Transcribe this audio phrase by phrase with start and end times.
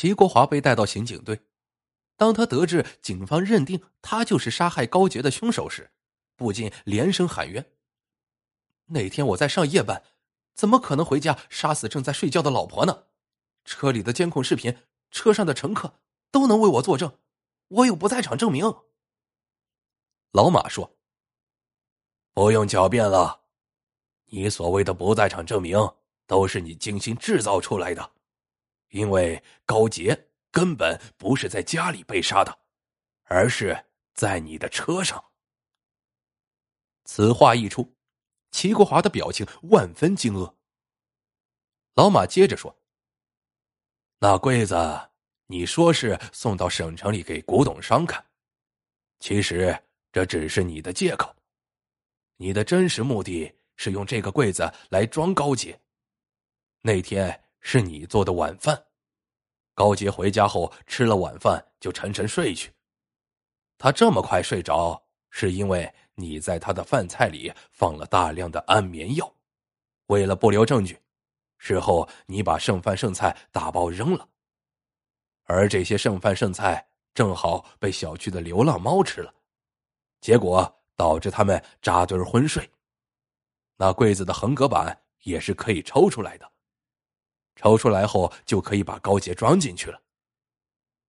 [0.00, 1.42] 齐国华被带到刑警队，
[2.16, 5.90] 当他得知警方认定他就是杀害高杰的凶手时，
[6.36, 7.70] 不禁连声喊冤。
[8.86, 10.02] 那天我在上夜班，
[10.54, 13.08] 怎么可能回家杀死正在睡觉的老婆呢？
[13.66, 14.74] 车里的监控视频，
[15.10, 15.92] 车上的乘客
[16.30, 17.18] 都能为我作证，
[17.68, 18.74] 我有不在场证明。
[20.32, 20.96] 老马说
[22.32, 23.42] ：“不用狡辩了，
[24.28, 25.76] 你所谓的不在场证明
[26.26, 28.12] 都是你精心制造出来的，
[28.90, 32.58] 因为高杰根本不是在家里被杀的，
[33.24, 35.24] 而是在你的车上。”
[37.04, 37.96] 此话一出，
[38.52, 40.54] 齐国华的表情万分惊愕。
[41.94, 42.78] 老马接着说
[44.20, 44.76] ：“那柜子，
[45.46, 48.24] 你说是送到省城里给古董商看，
[49.18, 49.76] 其实
[50.12, 51.34] 这只是你的借口。
[52.36, 55.78] 你的真实目的是用这个柜子来装高杰。
[56.80, 58.86] 那天是你做的晚饭，
[59.80, 62.70] 高杰回家后吃了晚饭就沉沉睡去。
[63.78, 69.34] 他这么快睡着，是因为……”你在他的饭菜里放了大量的安眠药，
[70.08, 71.00] 为了不留证据，
[71.56, 74.28] 事后你把剩饭剩菜打包扔了，
[75.44, 79.32] 而这些剩饭剩菜正好被小区的流浪猫吃了，
[80.20, 82.70] 结果导致他们扎堆昏睡。
[83.78, 86.49] 那柜子的横隔板也是可以抽出来的，
[87.60, 90.00] 抽出来后就可以把高杰装进去了。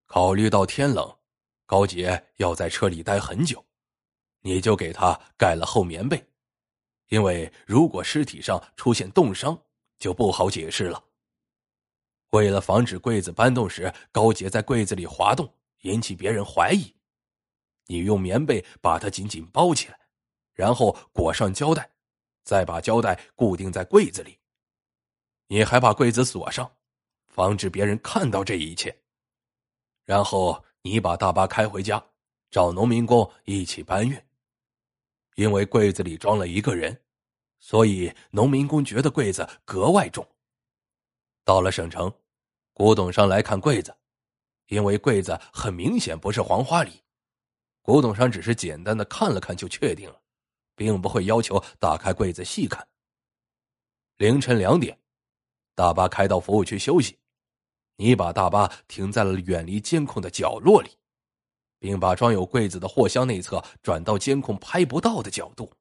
[0.05, 1.17] 考虑到天冷，
[1.65, 3.65] 高杰要在车里待很久。
[4.41, 6.21] 你就给他盖了厚棉被，
[7.07, 9.57] 因为如果尸体上出现冻伤，
[9.97, 11.01] 就不好解释了。
[12.31, 16.93] 为了防止柜子搬动时高杰在柜子里滑动，引起别人怀疑，
[17.85, 19.97] 你用棉被把它紧紧包起来，
[20.53, 21.89] 然后裹上胶带，
[22.43, 24.37] 再把胶带固定在柜子里。
[25.51, 26.71] 你还把柜子锁上，
[27.27, 28.97] 防止别人看到这一切。
[30.05, 32.01] 然后你把大巴开回家，
[32.49, 34.17] 找农民工一起搬运。
[35.35, 36.97] 因为柜子里装了一个人，
[37.59, 40.25] 所以农民工觉得柜子格外重。
[41.43, 42.09] 到了省城，
[42.71, 43.93] 古董商来看柜子，
[44.67, 47.03] 因为柜子很明显不是黄花梨，
[47.81, 50.21] 古董商只是简单的看了看就确定了，
[50.77, 52.87] 并不会要求打开柜子细看。
[54.15, 54.97] 凌晨两点，
[55.75, 57.17] 大巴开到服务区休息，
[57.95, 60.97] 你把大巴停在了远离监控的角落里。
[61.81, 65.73] 并把装有柜子的货箱内侧转到监控拍不到的角度。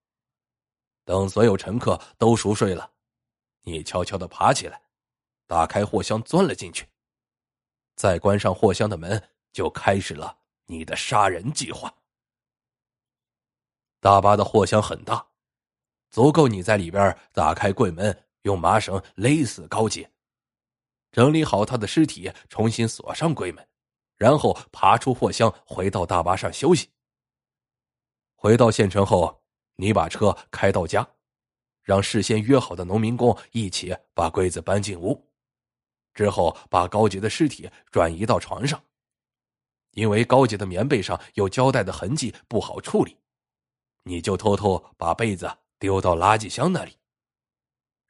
[1.05, 2.91] 等所有乘客都熟睡了，
[3.65, 4.81] 你悄悄的爬起来，
[5.47, 6.89] 打开货箱钻了进去，
[7.97, 9.23] 再关上货箱的门，
[9.53, 11.95] 就开始了你的杀人计划。
[14.01, 15.27] 大巴的货箱很大，
[16.11, 20.11] 足够你在里边打开柜门，用麻绳勒死高杰，
[21.13, 23.67] 整理好他的尸体，重新锁上柜门。
[24.17, 26.91] 然后爬出货箱，回到大巴上休息。
[28.35, 29.43] 回到县城后，
[29.77, 31.09] 你把车开到家，
[31.83, 35.27] 让事先约好的农民工一起把柜子搬进屋，
[36.13, 38.83] 之后把高杰的尸体转移到床上。
[39.93, 43.17] 因为高杰的棉被上有胶带的痕迹，不好处理，
[44.05, 47.00] 你就偷偷把被子丢到垃圾箱那里。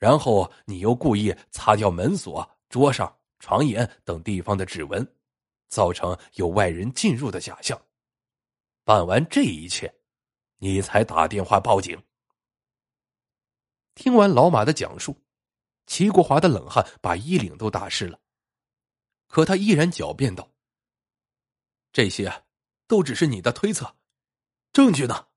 [0.01, 5.07] 然后你又故意擦掉门锁、桌上、床沿等地方的指纹。
[5.69, 7.81] 造成有外人进入的假象。
[8.83, 9.95] 办完这一切，
[10.57, 11.97] 你才打电话报警。
[13.95, 15.17] 听完老马的讲述，
[15.87, 18.19] 齐国华的冷汗把衣领都打湿了，
[19.29, 20.51] 可他依然狡辩道
[21.95, 22.43] ：“这些
[22.89, 23.95] 都只是你的推测，
[24.73, 25.29] 证据呢？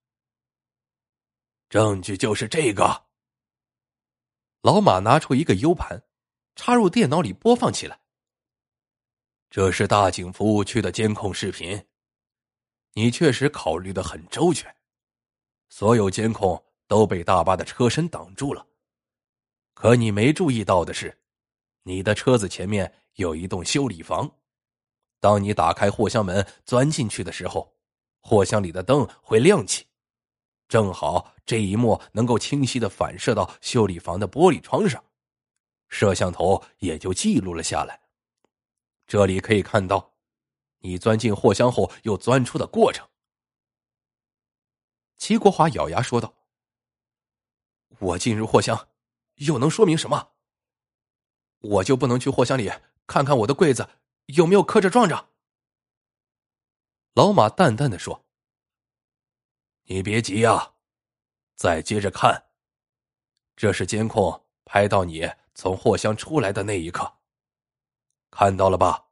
[1.69, 3.05] 证据就是这个。”
[4.63, 6.01] 老马拿出一个 U 盘，
[6.55, 7.99] 插入电脑里播放起来。
[9.49, 11.85] 这是大井服务区的监控视频，
[12.93, 14.73] 你确实考虑的很周全，
[15.67, 18.65] 所有监控都被大巴的车身挡住了。
[19.73, 21.19] 可你没注意到的是，
[21.81, 24.33] 你的车子前面有一栋修理房，
[25.19, 27.75] 当你打开货箱门钻进去的时候，
[28.21, 29.85] 货箱里的灯会亮起，
[30.67, 35.03] 正好这一幕能够清晰的反射到修理房的玻璃窗上，
[35.89, 38.01] 摄像头也就记录了下来。
[39.05, 40.13] 这里可以看到，
[40.79, 43.07] 你钻进货箱后又钻出的过程。
[45.17, 46.33] 齐国华咬牙说道
[47.99, 48.89] ：“我进入货箱，
[49.35, 50.31] 又能说明什么？
[51.59, 52.71] 我就不能去货箱里
[53.05, 53.87] 看看我的柜子
[54.25, 55.29] 有没有磕着撞着？”
[57.13, 58.22] 老马淡淡的说
[59.83, 60.73] ：“你别急呀，
[61.55, 62.41] 再接着看，
[63.55, 67.11] 这是监控拍到你从货箱出来的那一刻。”
[68.31, 69.05] 看到了吧，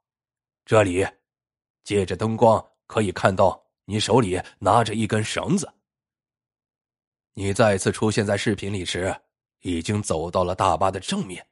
[0.64, 1.06] 这里，
[1.84, 5.72] 借着灯光可以看到你手里拿着一根绳子。
[7.34, 9.14] 你再次出现在视频里时，
[9.60, 11.46] 已经走到了大巴的正面。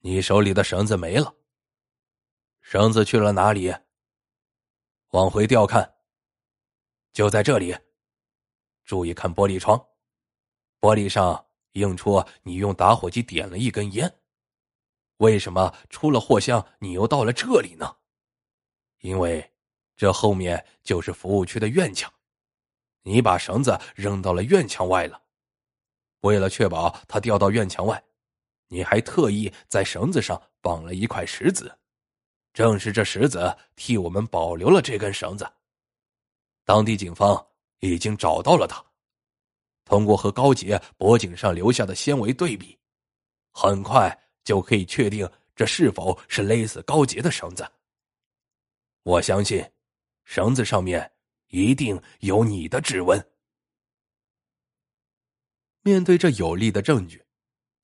[0.00, 1.34] 你手里的绳子没了，
[2.60, 3.74] 绳子去了哪里？
[5.10, 5.94] 往回调看，
[7.12, 7.76] 就在这里。
[8.86, 9.78] 注意看玻璃窗，
[10.80, 14.10] 玻璃上映出你用打火机点了一根烟。
[15.18, 17.96] 为什么出了货箱你又到了这里呢？
[19.00, 19.52] 因为
[19.94, 22.10] 这后面就是服务区的院墙，
[23.02, 25.20] 你把绳子扔到了院墙外了。
[26.20, 28.02] 为了确保它掉到院墙外。
[28.68, 31.78] 你还特意在绳子上绑了一块石子，
[32.52, 35.48] 正是这石子替我们保留了这根绳子。
[36.64, 37.46] 当地警方
[37.80, 38.84] 已经找到了他，
[39.84, 42.78] 通过和高杰脖颈上留下的纤维对比，
[43.52, 47.66] 很快就可以确定这是否是勒死高杰的绳子。
[49.02, 49.64] 我相信，
[50.24, 51.12] 绳子上面
[51.48, 53.24] 一定有你的指纹。
[55.82, 57.22] 面对这有力的证据。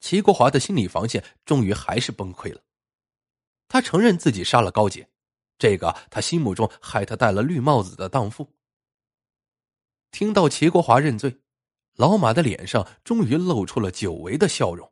[0.01, 2.61] 齐国华的心理防线终于还是崩溃了，
[3.69, 5.09] 他承认自己杀了高杰，
[5.57, 8.53] 这个他心目中害他戴了绿帽子的荡妇。
[10.13, 11.39] 听到齐国华认罪，
[11.97, 14.92] 老马的脸上终于露出了久违的笑容。